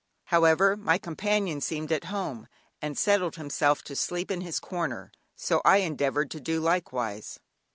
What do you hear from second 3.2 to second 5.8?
himself to sleep in his corner, so I